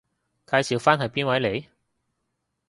[0.47, 1.63] 介紹返係邊位嚟？